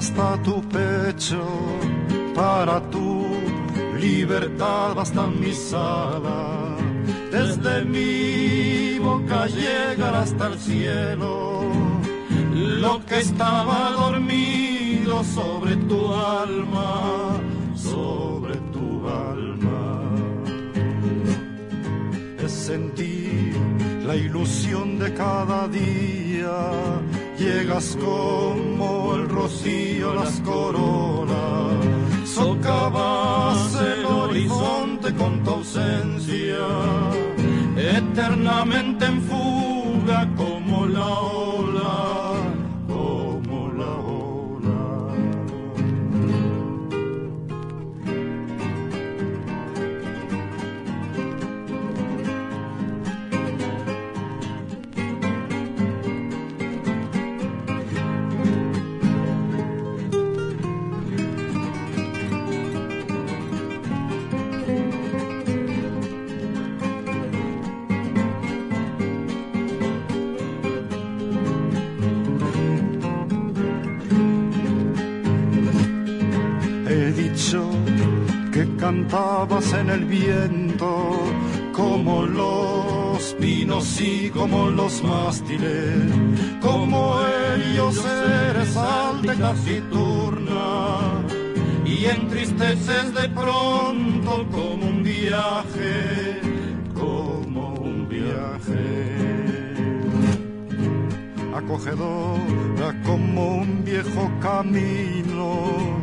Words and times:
hasta 0.00 0.42
tu 0.42 0.62
pecho, 0.62 1.44
para 2.34 2.80
tu 2.90 3.26
libertad 3.98 4.98
hasta 4.98 5.26
mi 5.26 5.52
sala. 5.52 6.76
Desde 7.30 7.84
mi 7.84 8.98
boca 8.98 9.46
llegar 9.46 10.14
hasta 10.14 10.46
el 10.46 10.58
cielo, 10.58 11.62
lo 12.54 13.04
que 13.04 13.18
estaba 13.18 13.90
dormido 13.90 15.22
sobre 15.22 15.76
tu 15.76 16.00
alma, 16.14 16.92
sobre 17.74 18.54
tu 18.74 19.06
alma. 19.06 19.82
Es 22.42 22.52
sentir 22.52 23.79
la 24.10 24.16
ilusión 24.16 24.98
de 24.98 25.14
cada 25.14 25.68
día, 25.68 26.58
llegas 27.38 27.96
como 28.00 29.14
el 29.14 29.28
rocío, 29.28 30.12
las 30.16 30.40
coronas, 30.40 31.76
socavas 32.24 33.72
el 33.80 34.04
horizonte 34.04 35.14
con 35.14 35.44
tu 35.44 35.50
ausencia, 35.50 36.66
eternamente 37.76 39.06
en 39.06 39.19
He 77.10 77.12
dicho 77.12 77.68
que 78.52 78.64
cantabas 78.76 79.72
en 79.72 79.90
el 79.90 80.04
viento 80.04 81.18
como 81.72 82.22
los 82.22 83.34
pinos 83.40 84.00
y 84.00 84.30
como 84.30 84.70
los 84.70 85.02
mástiles, 85.02 86.04
como 86.60 87.16
ellos 87.56 88.00
eres 88.48 88.76
alta 88.76 89.34
y 89.34 89.38
taciturna 89.38 91.24
y 91.84 92.04
entristeces 92.04 93.12
de 93.12 93.28
pronto 93.30 94.46
como 94.52 94.86
un 94.86 95.02
viaje, 95.02 96.40
como 96.94 97.74
un 97.74 98.08
viaje. 98.08 99.16
Acogedora 101.56 103.02
como 103.04 103.56
un 103.56 103.84
viejo 103.84 104.30
camino, 104.40 106.00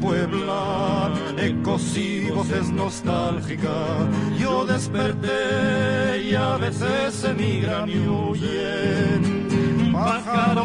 Puebla, 0.00 1.12
ecos 1.38 1.96
y 1.96 2.30
voces 2.30 2.70
nostálgicas. 2.70 4.08
Yo 4.38 4.64
desperté 4.64 6.22
y 6.22 6.34
a 6.34 6.56
veces 6.56 7.24
emigran 7.24 7.88
y 7.88 8.06
huyen. 8.06 9.92
Pájaros 9.92 10.63